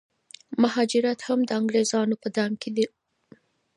مهاراجا 0.61 1.13
هم 1.27 1.39
د 1.47 1.51
انګریزانو 1.59 2.15
په 2.23 2.27
دام 2.35 2.51
کي 2.61 2.69
و. 2.75 2.77